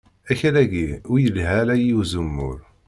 Akal-agi 0.31 0.87
ur 1.11 1.17
yelha 1.23 1.51
ara 1.61 1.73
i 1.79 1.93
uzemmur 1.99 2.57